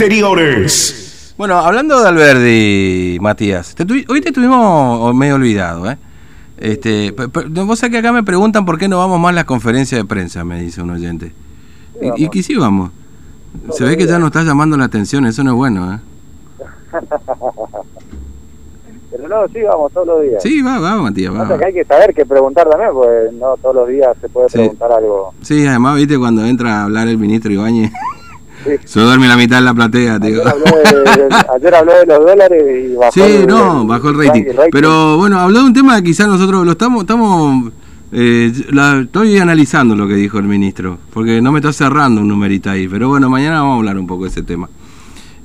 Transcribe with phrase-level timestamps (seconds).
[0.00, 1.34] Exteriores.
[1.36, 3.76] Bueno, hablando de Alberdi, Matías,
[4.08, 5.98] hoy te tuvimos medio olvidado, ¿eh?
[6.56, 7.14] Este,
[7.50, 10.06] vos sabés que acá me preguntan por qué no vamos más a las conferencias de
[10.06, 11.34] prensa, me dice un oyente.
[12.00, 12.92] y, y que sí vamos.
[13.72, 15.98] Se ve que ya nos está llamando la atención, eso no es bueno, ¿eh?
[19.10, 20.42] Pero no, sí, vamos todos los días.
[20.42, 21.42] Sí, va, va, Matías, va.
[21.42, 24.30] O sea, que hay que saber qué preguntar también, porque no todos los días se
[24.30, 25.34] puede preguntar algo.
[25.42, 27.92] Sí, además, viste, cuando entra a hablar el ministro Ibáñez,
[28.84, 30.42] se duerme la mitad de la platea, tío.
[31.54, 34.44] Ayer habló de, los dólares y bajó Sí, no, bajó el rating.
[34.70, 37.02] Pero bueno, habló de un tema que quizás nosotros lo estamos...
[37.02, 37.72] estamos
[38.12, 42.28] eh, la, estoy analizando lo que dijo el ministro, porque no me está cerrando un
[42.28, 44.68] numerito ahí, pero bueno, mañana vamos a hablar un poco de ese tema.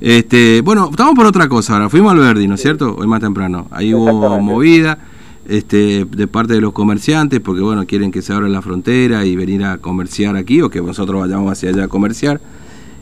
[0.00, 1.88] Este, bueno, estamos por otra cosa ahora.
[1.88, 2.96] Fuimos al Verdi, ¿no es cierto?
[2.98, 3.66] Hoy más temprano.
[3.70, 4.98] Ahí hubo movida
[5.48, 9.36] este, de parte de los comerciantes, porque bueno, quieren que se abra la frontera y
[9.36, 12.40] venir a comerciar aquí, o que nosotros vayamos hacia allá a comerciar.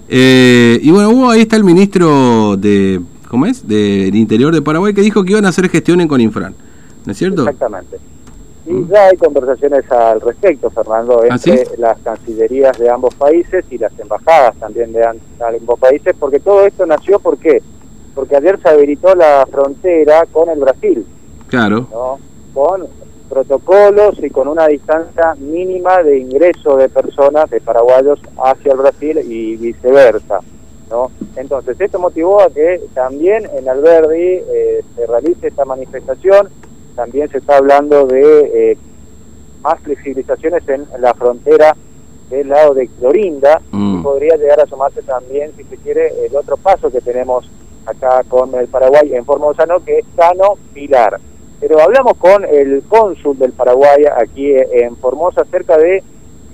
[0.09, 3.67] Eh, y bueno, hubo, ahí está el ministro de, ¿cómo es?
[3.67, 6.55] Del Interior de Paraguay que dijo que iban a hacer gestiones con Infran,
[7.05, 7.43] ¿no es cierto?
[7.43, 7.99] Exactamente.
[8.67, 13.77] Y ya hay conversaciones al respecto, Fernando, ¿Ah, entre las cancillerías de ambos países y
[13.77, 17.63] las embajadas también de ambos países, porque todo esto nació, ¿por qué?
[18.15, 21.05] Porque ayer se habilitó la frontera con el Brasil.
[21.49, 22.19] Claro.
[22.55, 22.87] Con
[23.35, 29.19] protocolos y con una distancia mínima de ingreso de personas, de paraguayos, hacia el Brasil
[29.27, 30.39] y viceversa.
[30.89, 31.11] ¿no?
[31.35, 36.49] Entonces, esto motivó a que también en Alberdi eh, se realice esta manifestación
[36.95, 38.79] también se está hablando de eh,
[39.63, 41.77] más flexibilizaciones en la frontera
[42.31, 44.03] del lado de Clorinda y mm.
[44.03, 47.51] podría llegar a sumarse también, si se quiere, el otro paso que tenemos
[47.87, 49.85] acá con el Paraguay en Formosa, ¿no?
[49.85, 51.21] que es Cano Pilar.
[51.61, 56.03] Pero hablamos con el cónsul del Paraguay aquí en Formosa acerca de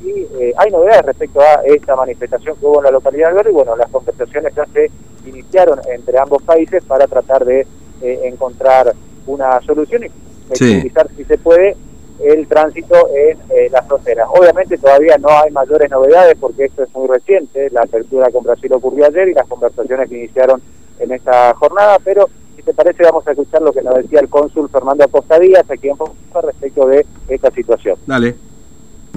[0.00, 3.52] si eh, hay novedades respecto a esta manifestación que hubo en la localidad de y
[3.52, 4.90] bueno, las conversaciones ya se
[5.26, 7.66] iniciaron entre ambos países para tratar de
[8.02, 8.94] eh, encontrar
[9.26, 10.08] una solución y
[10.46, 11.76] flexibilizar si se puede
[12.22, 14.28] el tránsito en eh, la frontera.
[14.28, 18.72] Obviamente todavía no hay mayores novedades porque esto es muy reciente, la apertura con Brasil
[18.72, 20.60] ocurrió ayer y las conversaciones que iniciaron
[20.98, 22.28] en esta jornada, pero
[22.60, 25.64] si te parece vamos a escuchar lo que nos decía el cónsul Fernando Acosta Díaz
[25.70, 27.96] aquí en Foxa respecto de esta situación.
[28.06, 28.34] Dale.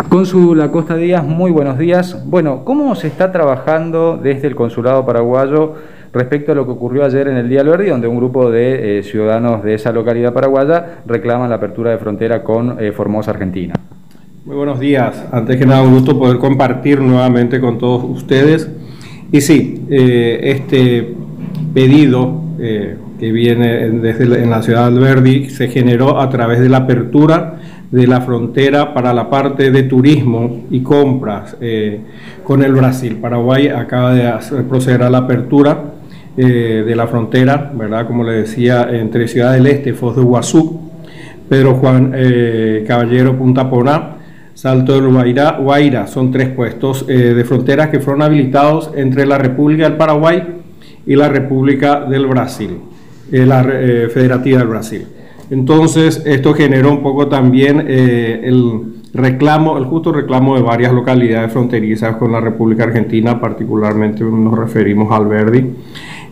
[0.09, 2.25] Cónsul Acosta Díaz, muy buenos días.
[2.25, 5.73] Bueno, ¿cómo se está trabajando desde el Consulado Paraguayo
[6.13, 9.03] respecto a lo que ocurrió ayer en el Día Verde, donde un grupo de eh,
[9.03, 13.73] ciudadanos de esa localidad paraguaya reclaman la apertura de frontera con eh, Formosa, Argentina.
[14.45, 15.25] Muy buenos días.
[15.31, 18.69] Antes que nada, un gusto poder compartir nuevamente con todos ustedes.
[19.31, 21.15] Y sí, eh, este
[21.73, 22.43] pedido
[23.23, 27.56] que viene desde en la ciudad de Alberdi se generó a través de la apertura
[27.89, 31.56] de la frontera para la parte de turismo y compras
[32.44, 33.17] con el Brasil.
[33.22, 35.94] Paraguay acaba de proceder a la apertura
[36.35, 38.07] eh, de la frontera, ¿verdad?
[38.07, 40.81] Como le decía, entre Ciudad del Este, Foz de Iguazú,
[41.47, 44.16] Pedro Juan eh, Caballero, Punta Poná,
[44.55, 46.07] Salto del Guaira, Guaira.
[46.07, 50.44] Son tres puestos eh, de fronteras que fueron habilitados entre la República del Paraguay
[51.05, 52.79] y la República del Brasil,
[53.33, 55.07] la Federativa del Brasil.
[55.49, 62.16] Entonces, esto generó un poco también el reclamo, el justo reclamo de varias localidades fronterizas
[62.16, 65.69] con la República Argentina, particularmente nos referimos al Verdi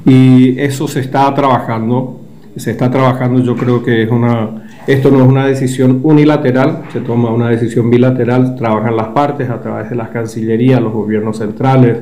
[0.05, 2.19] y eso se está trabajando,
[2.55, 7.01] se está trabajando, yo creo que es una, esto no es una decisión unilateral, se
[7.01, 11.99] toma una decisión bilateral, trabajan las partes a través de las cancillerías, los gobiernos centrales,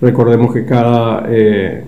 [0.00, 1.84] recordemos que cada eh,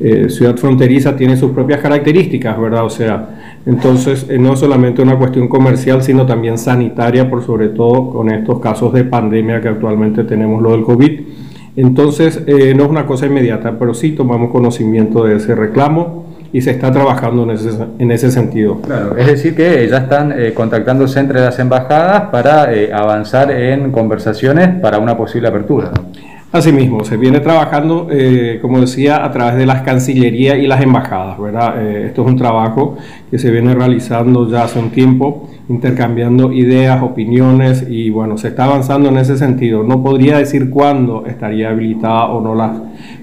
[0.00, 2.84] eh, ciudad fronteriza tiene sus propias características, ¿verdad?
[2.84, 8.10] O sea, entonces eh, no solamente una cuestión comercial, sino también sanitaria, por sobre todo
[8.10, 11.20] con estos casos de pandemia que actualmente tenemos, lo del COVID.
[11.78, 16.60] Entonces, eh, no es una cosa inmediata, pero sí tomamos conocimiento de ese reclamo y
[16.60, 17.70] se está trabajando en ese,
[18.00, 18.80] en ese sentido.
[18.80, 23.92] Claro, es decir, que ya están eh, contactándose entre las embajadas para eh, avanzar en
[23.92, 25.92] conversaciones para una posible apertura.
[26.50, 28.08] Asimismo, se viene trabajando,
[28.62, 31.82] como decía, a través de las cancillerías y las embajadas, ¿verdad?
[31.86, 32.96] esto es un trabajo
[33.30, 38.64] que se viene realizando ya hace un tiempo intercambiando ideas, opiniones y bueno, se está
[38.64, 39.82] avanzando en ese sentido.
[39.82, 42.78] No podría decir cuándo estaría habilitada o no las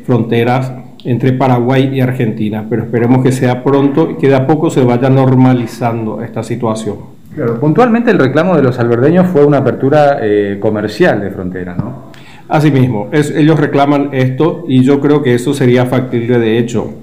[0.05, 0.71] fronteras
[1.03, 4.83] entre Paraguay y Argentina, pero esperemos que sea pronto y que de a poco se
[4.83, 6.97] vaya normalizando esta situación.
[7.33, 12.04] Claro, puntualmente el reclamo de los alberdeños fue una apertura eh, comercial de frontera, ¿no?
[12.47, 16.93] Asimismo, ellos reclaman esto y yo creo que eso sería factible de hecho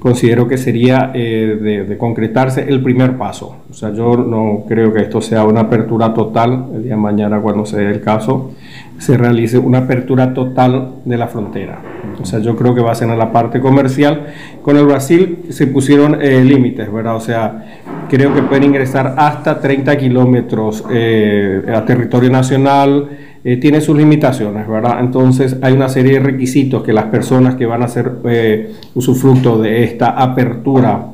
[0.00, 3.58] considero que sería eh, de, concretarse el primer paso.
[3.70, 7.40] O sea, yo no creo que esto sea una apertura total, el día de mañana
[7.40, 8.52] cuando se dé el caso,
[8.98, 11.80] se realice una apertura total de la frontera.
[12.20, 14.26] O sea, yo creo que va a ser en la parte comercial.
[14.62, 17.16] Con el Brasil se pusieron eh, límites, ¿verdad?
[17.16, 17.64] O sea,
[18.08, 23.08] creo que pueden ingresar hasta 30 kilómetros eh, a territorio nacional.
[23.42, 25.00] Eh, tiene sus limitaciones, ¿verdad?
[25.00, 28.12] Entonces hay una serie de requisitos que las personas que van a hacer
[28.94, 31.06] usufructo de esta apertura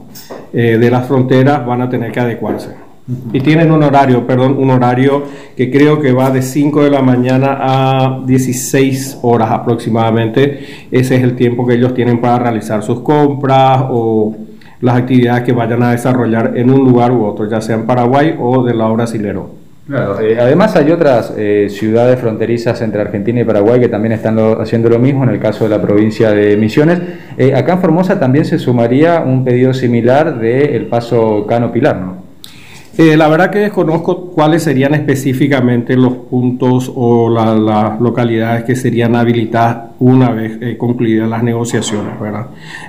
[0.52, 2.86] de las fronteras van a tener que adecuarse.
[3.32, 5.22] Y tienen un horario, perdón, un horario
[5.56, 10.86] que creo que va de 5 de la mañana a 16 horas aproximadamente.
[10.90, 14.34] Ese es el tiempo que ellos tienen para realizar sus compras o
[14.80, 18.34] las actividades que vayan a desarrollar en un lugar u otro, ya sea en Paraguay
[18.40, 19.65] o del lado brasilero.
[19.88, 24.88] Eh, además hay otras eh, ciudades fronterizas entre Argentina y Paraguay que también están haciendo
[24.88, 27.00] lo mismo, en el caso de la provincia de Misiones.
[27.38, 32.00] Eh, acá en Formosa también se sumaría un pedido similar del el paso Cano Pilar,
[32.00, 32.26] ¿no?
[32.98, 39.14] Eh, la verdad que desconozco cuáles serían específicamente los puntos o las localidades que serían
[39.14, 42.46] habilitadas una vez concluidas las negociaciones, ¿verdad?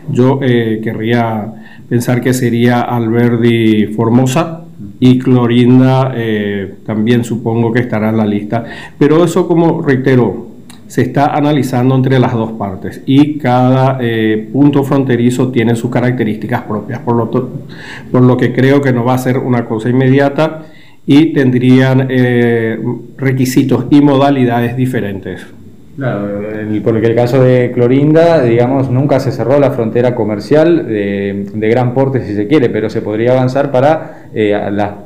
[0.09, 1.53] Yo querría
[1.89, 4.66] pensar que sería Alberdi Formosa
[4.99, 6.13] y Clorinda
[6.85, 8.63] también supongo que estará en la lista,
[8.97, 10.47] pero eso como reitero,
[10.87, 13.01] se está analizando entre las dos partes.
[13.05, 18.81] Y cada eh, punto fronterizo tiene sus características propias, por lo, por lo que creo
[18.81, 20.65] que no va a ser una cosa inmediata
[21.05, 22.79] y tendrían eh,
[23.17, 25.45] requisitos y modalidades diferentes.
[25.97, 26.27] Claro,
[26.83, 32.23] porque el caso de Clorinda, digamos, nunca se cerró la frontera comercial de, gran porte,
[32.23, 34.55] si se quiere, pero se podría avanzar para eh,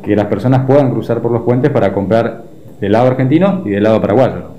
[0.04, 2.44] que las personas puedan cruzar por los puentes para comprar
[2.82, 4.52] del lado argentino y del lado paraguayo.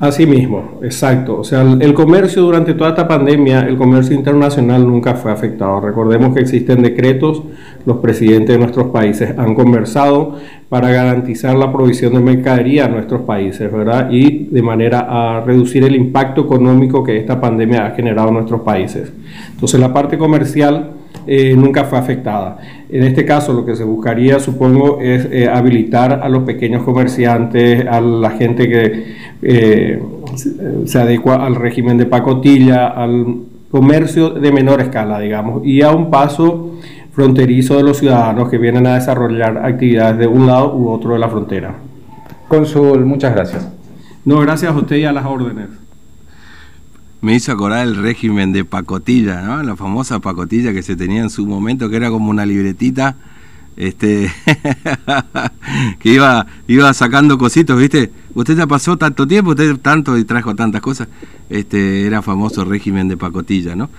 [0.00, 1.40] Así mismo, exacto.
[1.40, 5.78] O sea, el, comercio durante toda esta pandemia, el comercio internacional nunca fue afectado.
[5.78, 7.42] Recordemos que existen decretos,
[7.86, 10.36] los presidentes de nuestros países han conversado
[10.68, 14.10] para garantizar la provisión de mercadería a nuestros países, ¿verdad?
[14.10, 18.60] Y de manera a reducir el impacto económico que esta pandemia ha generado en nuestros
[18.60, 19.12] países.
[19.52, 20.90] Entonces, la parte comercial
[21.26, 22.58] eh, nunca fue afectada.
[22.88, 27.86] En este caso, lo que se buscaría, supongo, es eh, habilitar a los pequeños comerciantes,
[27.86, 29.04] a la gente que
[29.42, 30.02] eh,
[30.84, 33.26] se adecua al régimen de pacotilla, al
[33.70, 36.72] comercio de menor escala, digamos, y a un paso
[37.20, 41.18] fronterizo de los ciudadanos que vienen a desarrollar actividades de un lado u otro de
[41.18, 41.74] la frontera.
[42.48, 43.68] Consul, muchas gracias.
[44.24, 45.68] No, gracias a usted y a las órdenes
[47.20, 49.62] me hizo acordar el régimen de pacotilla, ¿no?
[49.62, 53.16] La famosa pacotilla que se tenía en su momento, que era como una libretita,
[53.76, 54.32] este,
[55.98, 58.10] que iba, iba sacando cositos, ¿viste?
[58.32, 61.08] Usted ya pasó tanto tiempo, usted tanto y trajo tantas cosas,
[61.50, 63.90] este, era famoso régimen de pacotilla, ¿no?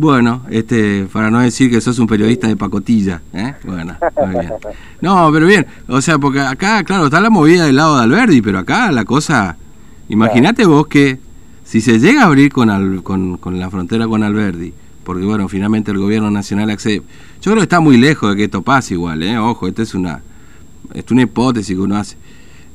[0.00, 3.54] Bueno, este, para no decir que sos un periodista de pacotilla, ¿eh?
[3.64, 3.96] Bueno,
[4.30, 4.52] bien.
[5.00, 8.40] No, pero bien, o sea, porque acá, claro, está la movida del lado de Alberdi,
[8.40, 9.56] pero acá la cosa,
[10.08, 11.18] imagínate vos que
[11.64, 14.72] si se llega a abrir con, con, la frontera con Alberdi,
[15.02, 17.02] porque bueno, finalmente el gobierno nacional accede,
[17.42, 19.36] yo creo que está muy lejos de que esto pase igual, ¿eh?
[19.36, 20.22] ojo, esta es una,
[20.94, 22.16] es una hipótesis que uno hace.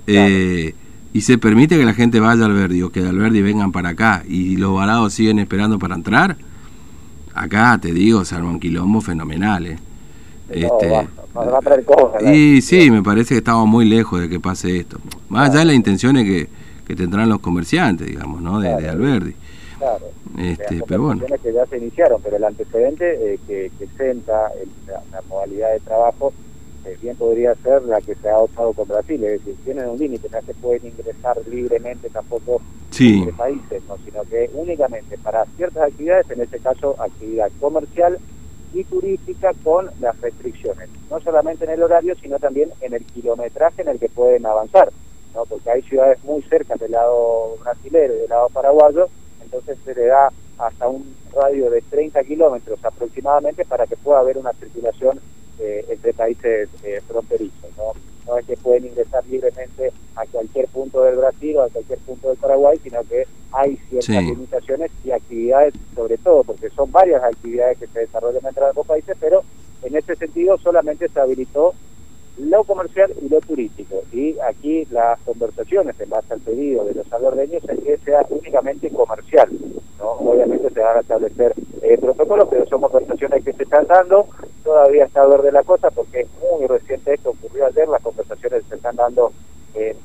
[0.08, 0.76] Eh,
[1.14, 3.90] y se permite que la gente vaya a Alberdi o que de Alberdi vengan para
[3.92, 6.36] acá y los varados siguen esperando para entrar,
[7.34, 9.68] acá te digo, se arma un quilombo fenomenal.
[9.68, 9.78] ¿eh?
[10.50, 11.08] Este,
[12.22, 14.98] y sí, me parece que estamos muy lejos de que pase esto.
[15.30, 18.60] Más allá de la intención es que que tendrán los comerciantes, digamos, ¿no?
[18.60, 19.36] De, Alberdi.
[19.78, 20.06] Claro.
[20.38, 21.26] Este, pero bueno.
[21.42, 24.52] que ya se iniciaron, pero el antecedente eh, que, que exenta
[24.88, 26.34] la, modalidad de trabajo
[27.02, 30.30] bien podría ser la que se ha adoptado con Brasil, es decir, tienen un límite,
[30.30, 32.62] no se pueden ingresar libremente tampoco
[33.00, 33.98] entre países, ¿no?
[34.06, 38.20] sino que únicamente para ciertas actividades, en este caso actividad comercial
[38.74, 43.82] y turística con las restricciones, no solamente en el horario, sino también en el kilometraje
[43.82, 44.92] en el que pueden avanzar
[45.48, 49.08] porque hay ciudades muy cerca del lado brasilero y del lado paraguayo,
[49.42, 54.38] entonces se le da hasta un radio de 30 kilómetros aproximadamente para que pueda haber
[54.38, 55.20] una circulación
[55.60, 57.70] eh, entre países eh, fronterizos.
[57.78, 57.94] ¿no?
[58.26, 62.30] no es que pueden ingresar libremente a cualquier punto del Brasil o a cualquier punto
[62.30, 67.78] del Paraguay, sino que hay ciertas limitaciones y actividades, sobre todo, porque son varias actividades
[67.78, 69.44] que se desarrollan entre ambos países, pero
[69.84, 71.74] en este sentido solamente se habilitó
[72.38, 74.04] lo comercial y lo turístico.
[74.12, 78.90] Y aquí las conversaciones en base al pedido de los salordeños es que sea únicamente
[78.90, 79.50] comercial.
[80.00, 80.12] ¿no?
[80.12, 84.28] Obviamente se van a establecer eh, protocolos, pero son conversaciones que se están dando.
[85.14, 88.96] Está verde la cosa porque es muy reciente esto, ocurrió ayer, las conversaciones se están
[88.96, 89.32] dando
[89.76, 89.96] en,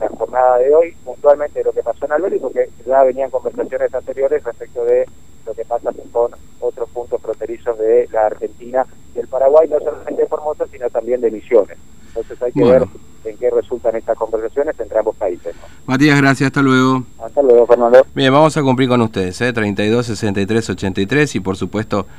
[0.00, 3.94] la jornada de hoy, puntualmente de lo que pasó en Alberti, porque ya venían conversaciones
[3.94, 5.06] anteriores respecto de
[5.46, 10.22] lo que pasa con otros puntos fronterizos de la Argentina y el Paraguay, no solamente
[10.22, 11.78] de Formosa, sino también de Misiones.
[12.08, 12.82] Entonces hay que ver
[13.24, 15.54] en qué resultan estas conversaciones entre ambos países.
[15.86, 17.04] Matías, gracias, hasta luego.
[17.22, 18.04] Hasta luego, Fernando.
[18.14, 19.52] Bien, vamos a cumplir con ustedes, ¿eh?
[19.52, 22.06] 32, 63, 83 y por supuesto